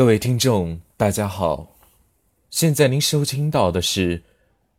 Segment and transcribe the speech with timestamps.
[0.00, 1.76] 各位听众，大家好！
[2.48, 4.22] 现在您收听到的是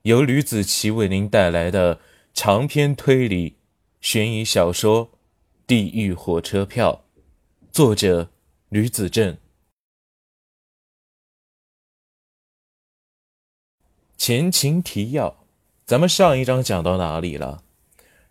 [0.01, 1.99] 由吕子奇为您带来的
[2.33, 3.57] 长篇推理
[3.99, 5.05] 悬疑小说
[5.67, 7.03] 《地狱火车票》，
[7.71, 8.31] 作者
[8.69, 9.37] 吕子正。
[14.17, 15.45] 前情提要：
[15.85, 17.61] 咱们上一章讲到哪里了？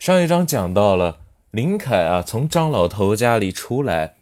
[0.00, 1.20] 上一章讲到了
[1.52, 4.16] 林凯啊，从张老头家里出来，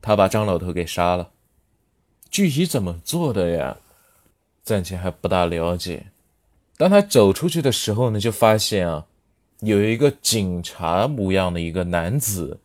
[0.00, 1.32] 他把张老头给杀了。
[2.36, 3.78] 具体怎么做的呀？
[4.62, 6.08] 暂且还不大了解。
[6.76, 9.06] 当他走出去的时候呢，就发现啊，
[9.60, 12.60] 有一个警察模样的一个男子，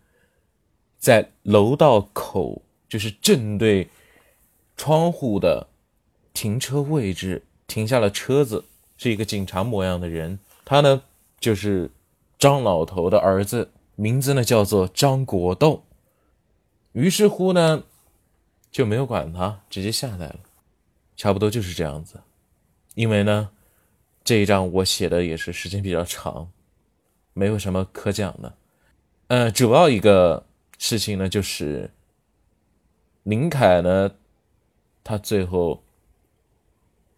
[0.99, 3.87] 在楼道口，就是正对
[4.75, 5.67] 窗户的
[6.33, 8.65] 停车位置停下了车子，
[8.97, 10.37] 是一个警察模样的人。
[10.65, 11.01] 他呢，
[11.39, 11.89] 就是
[12.37, 15.81] 张老头的儿子，名字呢叫做张国栋。
[16.91, 17.83] 于是乎呢。
[18.71, 20.39] 就没有管他，直接下来了，
[21.17, 22.21] 差不多就是这样子。
[22.95, 23.49] 因为呢，
[24.23, 26.49] 这一章我写的也是时间比较长，
[27.33, 28.53] 没有什么可讲的。
[29.27, 30.45] 呃，主要一个
[30.77, 31.91] 事情呢，就是
[33.23, 34.09] 林凯呢，
[35.03, 35.83] 他最后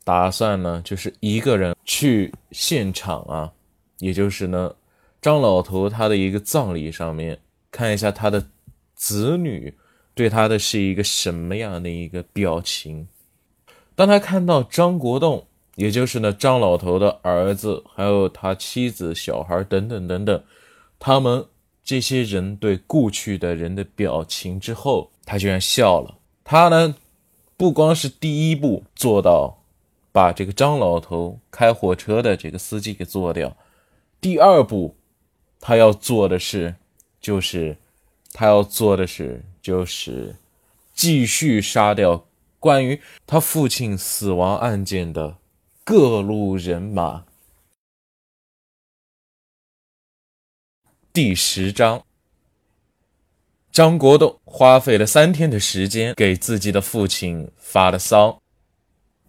[0.04, 3.54] 打算呢，就是一个人去现场啊，
[4.00, 4.76] 也就是呢，
[5.22, 8.48] 张老头他的一个葬礼上面看一下他的
[8.96, 9.78] 子女。
[10.16, 13.08] 对他的是一个什么样的一个表情？
[13.96, 20.44] 当他看到张国栋，也就是呢张老头的儿子，还有他妻子、小孩等等等等，
[21.00, 21.46] 他们
[21.84, 26.18] 这些人对故去的人的表情之后，他居然笑了。
[26.44, 26.96] 他呢，
[27.58, 29.64] 不光是第一步做到
[30.12, 33.56] 把这个张老头开火车的这个司机给做掉，
[34.22, 34.96] 第二步
[35.60, 36.76] 他要做的是，
[37.20, 37.78] 就是
[38.32, 39.44] 他要做的是。
[39.64, 40.36] 就是
[40.94, 42.28] 继续杀掉
[42.60, 45.38] 关于他父亲死亡案件的
[45.86, 47.24] 各路人马。
[51.14, 52.04] 第十章，
[53.72, 58.42] 张国栋花费了三天的时间给自己的父亲发了丧，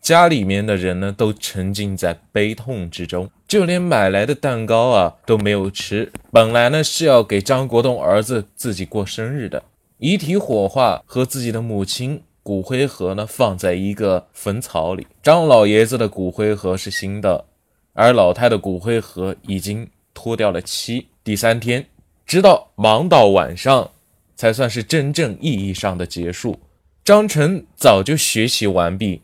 [0.01, 6.11] 家里面的人呢都沉浸在悲痛之中，就连买来的蛋糕啊都没有吃。
[6.33, 9.63] 本来呢是要给张国栋儿子自己过生日的。
[10.05, 15.07] 遗体火化和自己的母亲骨灰盒呢，放在一个坟槽里。
[15.23, 17.47] 张老爷子的骨灰盒是新的，
[17.95, 21.07] 而老太的骨灰盒已经脱掉了漆。
[21.25, 21.87] 第三天，
[22.27, 23.93] 直到忙到晚上，
[24.37, 26.61] 才算是真正意义上的结束。
[27.03, 29.23] 张晨早就学习完毕，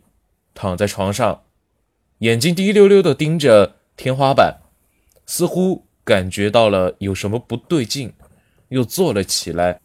[0.54, 1.42] 躺在床上，
[2.20, 4.60] 眼睛滴溜溜地盯着天花板，
[5.26, 8.14] 似乎感觉到了有什么不对劲，
[8.70, 9.78] 又坐了起来。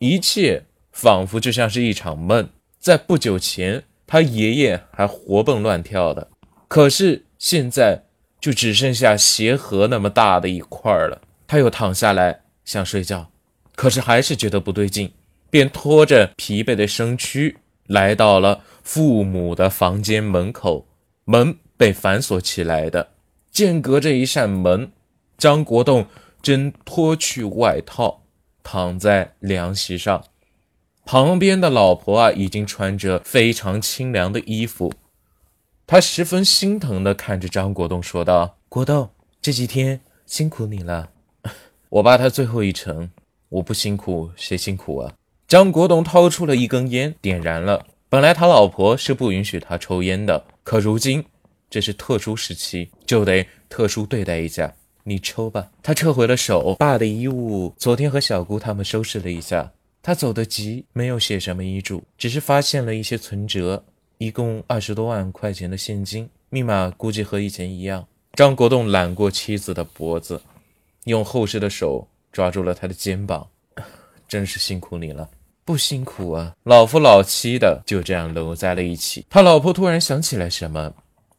[0.00, 2.48] 一切仿佛就像是一场梦。
[2.78, 6.30] 在不久前，他爷爷还活蹦乱跳的，
[6.68, 8.04] 可是现在
[8.40, 11.20] 就只剩下鞋盒那么大的一块了。
[11.46, 13.30] 他又躺下来想睡觉，
[13.74, 15.12] 可是还是觉得不对劲，
[15.50, 20.86] 便拖着疲惫的身躯来到了父母的房间门口。
[21.26, 23.10] 门被反锁起来的，
[23.50, 24.90] 间隔着一扇门，
[25.36, 26.06] 张国栋
[26.40, 28.22] 正脱去外套。
[28.72, 30.24] 躺在凉席上，
[31.04, 34.92] 旁边的老婆啊，已经穿着非常清凉的衣服。
[35.88, 39.10] 他十分心疼的看着张国栋，说道：“国栋，
[39.42, 41.10] 这几天辛苦你了。
[41.90, 43.10] 我爸他最后一程，
[43.48, 45.14] 我不辛苦谁辛苦啊？”
[45.48, 47.84] 张国栋掏出了一根烟，点燃了。
[48.08, 51.24] 本来他老婆是不允许他抽烟的，可如今
[51.68, 54.72] 这是特殊时期，就得特殊对待一下。
[55.10, 55.72] 你抽吧。
[55.82, 56.76] 他撤回了手。
[56.76, 59.72] 爸的衣物，昨天和小姑他们收拾了一下。
[60.00, 63.84] 他走得急，没有写什么遗嘱，只是发现了一些存折，
[64.18, 68.06] 一共二十多万块钱的现金，密码估计和以前一样。
[68.34, 70.40] 张国栋揽过妻子的脖子，
[71.04, 73.48] 用厚实的手抓住了他的肩膀。
[74.28, 75.28] 真是辛苦你了。
[75.64, 79.26] 不辛苦啊，老夫老妻的就这样搂在了一起。
[79.28, 80.94] 他老婆突然想起来什么，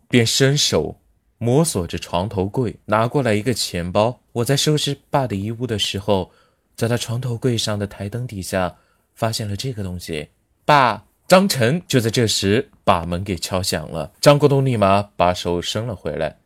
[0.08, 0.98] 便伸手。
[1.44, 4.20] 摸索着床头柜，拿过来一个钱包。
[4.32, 6.32] 我在收拾爸的遗物的时候，
[6.76, 8.76] 在他床头柜上的台灯底下
[9.16, 10.28] 发现了这个东西。
[10.66, 14.12] 爸，张晨就在这时把门给敲响了。
[14.22, 16.38] 张国栋立马把手伸了回来，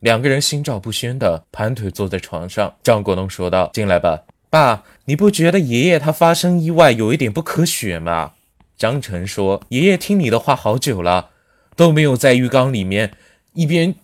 [0.00, 2.74] 两个人心照不宣的盘腿坐在床上。
[2.82, 8.32] 张国栋说道：“进来吧，爸，你不觉得爷爷他发生意外有一点不科学吗？”
[8.76, 11.30] 张晨说：“爷爷听你的话好久了，
[11.76, 13.12] 都没有在浴缸里面
[13.52, 13.94] 一边。”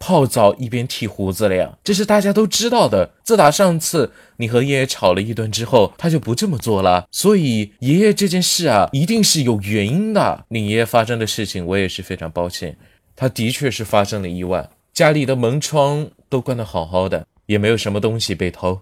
[0.00, 3.12] 泡澡一边剃胡子了呀，这是大家都知道的。
[3.22, 7.06] 自打上次你和爷爷吵了一顿之后，他就不这么做了。
[7.12, 10.46] 所以爷爷这件事啊，一定是有原因的。
[10.48, 12.76] 你爷爷发生的事情，我也是非常抱歉。
[13.14, 18.80] 他的确是发生了意外，家里的门窗都关得好好的，也没有什么东西被偷。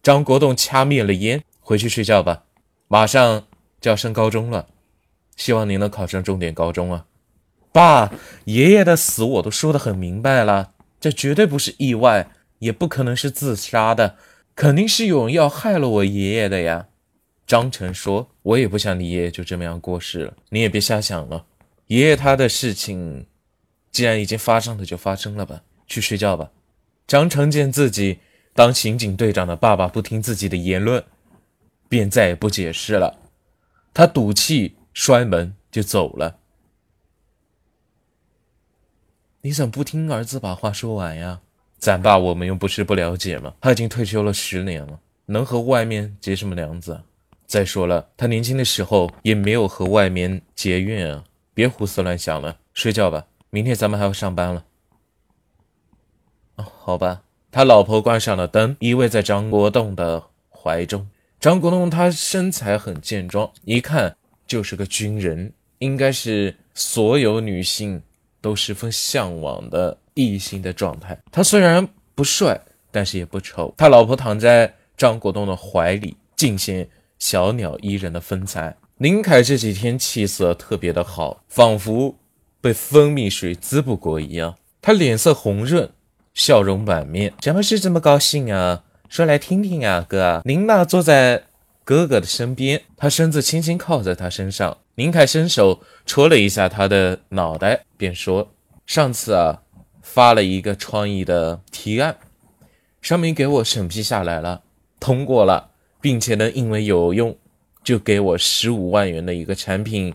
[0.00, 2.44] 张国栋掐灭了烟，回去睡觉吧。
[2.86, 3.44] 马上
[3.80, 4.66] 就要升高中了，
[5.36, 7.06] 希望您能考上重点高中啊。
[7.72, 8.12] 爸，
[8.44, 14.16] 爷爷的死我都说得很明白了，这绝对不是意外，也不可能是自杀的，
[14.54, 16.88] 肯定是有人要害了我爷爷的呀。
[17.46, 21.44] 张成说：“我也不想你爷爷就这么样过世了，你也别瞎想了。
[21.86, 23.26] 爷爷他的事情，
[23.90, 26.50] 既然已经发生了，就发生了吧，去睡觉吧。”
[27.08, 28.20] 张成见自己
[28.54, 31.02] 当刑警队长的爸爸不听自己的言论，
[31.88, 33.18] 便再也不解释了，
[33.92, 36.38] 他赌气摔门就走了。
[39.44, 41.40] 你怎么不听儿子把话说完呀？
[41.76, 43.52] 咱爸我们又不是不了解吗？
[43.60, 47.00] 他已经退休了十年了，能和外面结什么梁子？
[47.44, 51.24] 再说了，他年轻的时候也没有和外面结怨啊！
[51.54, 54.64] 别胡思乱想了，睡觉吧，明天咱们还要上班了。
[56.54, 57.22] 哦，好吧。
[57.50, 61.08] 他老婆关上了灯，依偎在张国栋的怀中。
[61.40, 64.16] 张国栋他身材很健壮，一看
[64.46, 68.00] 就是个军人，应该是所有女性。
[68.42, 71.18] 都十分向往的异性的状态。
[71.30, 72.60] 他虽然不帅，
[72.90, 73.72] 但是也不丑。
[73.78, 76.86] 他老婆躺在张国栋的怀里，尽显
[77.18, 78.76] 小鸟依人的风采。
[78.98, 82.14] 林凯这几天气色特别的好，仿佛
[82.60, 84.54] 被蜂蜜水滋补过一样。
[84.82, 85.90] 他脸色红润，
[86.34, 87.32] 笑容满面。
[87.40, 88.84] 什么事这么高兴啊？
[89.08, 90.42] 说来听听啊，哥。
[90.44, 91.44] 林娜坐在
[91.84, 94.78] 哥哥的身边，他身子轻轻靠在他身上。
[94.94, 98.52] 林凯伸手戳了一下他的脑袋，便说
[98.84, 99.62] ：“上次啊，
[100.02, 102.18] 发了一个创意的提案，
[103.00, 104.62] 上面给我审批下来了，
[105.00, 107.34] 通过了，并且呢，因为有用，
[107.82, 110.12] 就给我十五万元的一个产品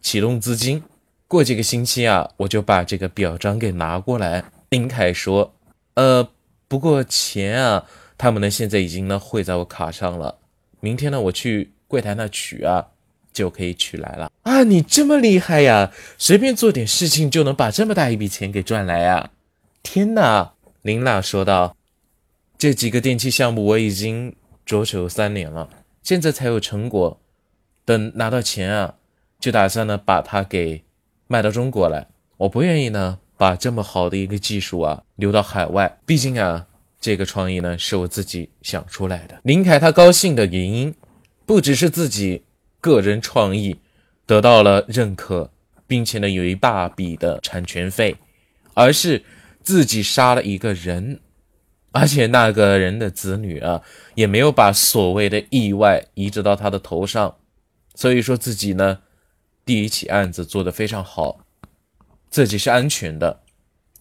[0.00, 0.80] 启动资金。
[1.26, 5.52] 过几个星期啊，我就把这个表彰给拿过来。”林凯说
[5.94, 6.28] ：“呃，
[6.68, 7.86] 不过钱啊，
[8.16, 10.38] 他们呢现在已经呢汇在我卡上了，
[10.78, 12.86] 明天呢我去柜台那取啊。”
[13.32, 14.62] 就可以取来了啊！
[14.62, 19.30] 你这么厉害呀，随便做点事情就能把这么大一笔钱给赚来呀！
[19.82, 20.52] 天哪，
[20.82, 21.76] 林娜说道
[22.58, 24.34] ：“这几个电器项目我已经
[24.66, 25.68] 着手三年了，
[26.02, 27.18] 现在才有成果。
[27.84, 28.94] 等拿到钱啊，
[29.40, 30.84] 就打算呢把它给
[31.26, 32.06] 卖到中国来。
[32.36, 36.66] 我不愿意呢把这么好的一个技术啊留到海外，毕竟啊
[37.00, 40.94] 这个创意呢是我自己想出来的。”林凯他高兴的原因
[41.46, 42.42] 不只是自己。
[42.82, 43.78] 个人创意
[44.26, 45.50] 得到了认可，
[45.86, 48.16] 并且呢有一大笔的产权费，
[48.74, 49.22] 而是
[49.62, 51.20] 自己杀了一个人，
[51.92, 53.82] 而且那个人的子女啊
[54.16, 57.36] 也没有把所谓的意外移植到他的头上，
[57.94, 58.98] 所以说自己呢
[59.64, 61.38] 第一起案子做得非常好，
[62.30, 63.42] 自己是安全的，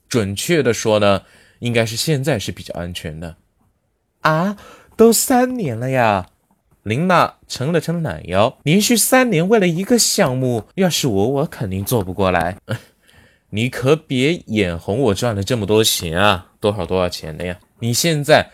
[0.09, 1.21] 准确的说呢
[1.59, 3.37] 应该是现在是比较安全的。
[4.21, 4.57] 啊，
[4.97, 6.29] 都三年了呀。
[6.83, 12.57] 林娜撑了撑懒腰，连续三年为了一个项目，要是我，我肯定做不过来。
[13.53, 17.59] 你可别眼红我赚了这么多钱啊，多少多少钱的呀？
[17.79, 18.49] 你现在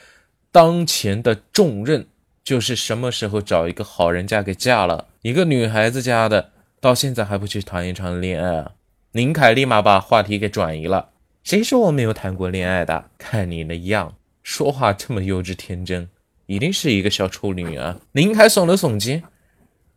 [0.51, 2.07] 当前的重任
[2.43, 5.07] 就是什么时候找一个好人家给嫁了。
[5.21, 6.51] 一个女孩子家的，
[6.81, 8.71] 到现在还不去谈一场恋爱啊？
[9.11, 11.09] 林凯立马把话题给转移了。
[11.43, 13.05] 谁说我没有谈过恋爱的？
[13.17, 16.09] 看你那样，说话这么幼稚天真。
[16.47, 17.97] 一定是一个小处女啊！
[18.11, 19.23] 林凯耸了耸肩。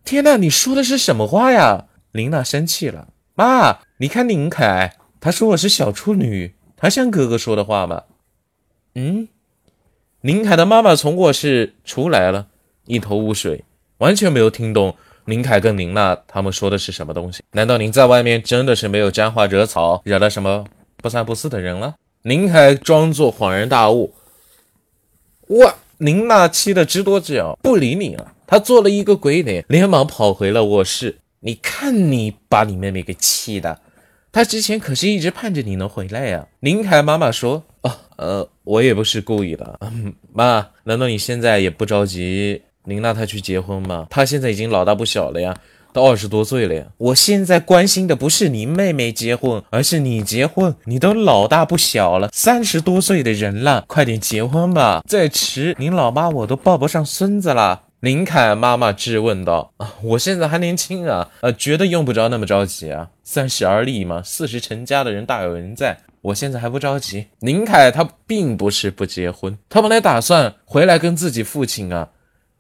[0.05, 1.87] 天哪，你说的是什么话呀？
[2.13, 3.09] 林娜生气了。
[3.35, 8.03] 妈，你看林凯，他说我是小处女，他像哥哥说的话吗？
[8.95, 9.29] 嗯。
[10.23, 12.49] 林凯的妈妈从卧室出来了，
[12.87, 13.65] 一头雾水，
[13.99, 17.43] 完全没有听懂林凯跟林娜他们说的是什么东西。
[17.53, 20.67] 难道您在外面真的是没有沾花惹草，惹了什么
[20.97, 21.95] 不三不四的人了？
[22.23, 24.13] 林凯装作恍然大悟。
[25.47, 25.75] 我。
[26.01, 28.33] 林娜气得直跺脚，不理你了。
[28.47, 31.19] 她做了一个鬼脸，连忙跑回了卧室。
[31.41, 33.79] 你看你把你妹妹给气的，
[34.33, 36.49] 她之前可是一直盼着你能回来呀。
[36.61, 39.79] 林凯妈妈说：“哦，呃，我也不是故意的。
[40.33, 44.07] 妈，难道你现在也不着急林娜她去结婚吗？
[44.09, 45.55] 她现在已经老大不小了呀。”
[45.93, 46.87] 都二十多岁了呀！
[46.99, 50.75] 我现在关心的不是你妹妹结婚，而是你结婚。
[50.85, 55.03] 你都老大不小了，三十多岁的人了，快点结婚吧！
[55.07, 57.83] 再迟，您老妈我都抱不上孙子了。
[58.01, 63.11] 林凯妈妈质问道：“啊，我现在还年轻啊，呃，觉得用不着那么着急啊。
[63.23, 65.99] 三十而立嘛，四十成家的人大有人在。
[66.23, 67.27] 我现在还不着急。
[67.41, 72.09] 林凯他并不是不结婚，他本来打算回来跟自己父亲啊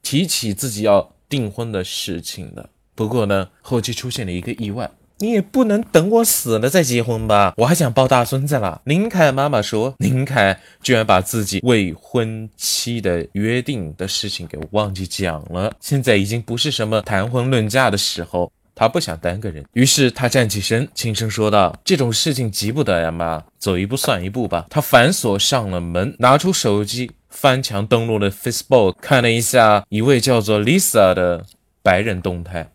[0.02, 2.68] 提起自己要订婚的事情的。
[3.00, 4.90] 不过呢，后期出现了一个意外。
[5.20, 7.54] 你也不能等我死了再结婚吧？
[7.56, 8.82] 我还想抱大孙子了。
[8.84, 15.72] 林凯妈妈说，林凯居然把自己未婚妻的约定的事情给忘记讲了。
[15.80, 31.46] 现在已经不是什么谈婚论嫁的时候，他不想耽搁人，于是他站起身，轻声说道：“这种事情急不得呀，妈，走一步算一步吧。”他反锁上了门，拿出手机，翻墙登录了 Facebook，看了一下一位叫做 Lisa 的
[31.82, 32.70] 白人动态。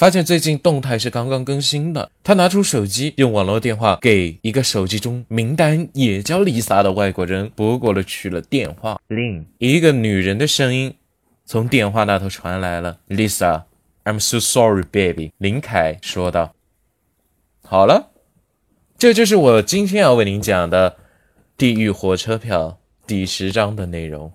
[0.00, 8.98] 发现最近动态是刚刚更新的，他拿出手机，用网络电话给一个手机中名单也叫 Lisa 的外国人拨过了去了电话。
[9.08, 10.94] 另一个女人的声音
[11.44, 16.54] 从电话那头传来了：“Lisa，I'm so sorry, baby。”林凯说道。
[17.62, 18.08] 好了，
[18.96, 20.92] 这就是我今天要为您讲的
[21.58, 24.32] 《地狱火车票》第十章的内容。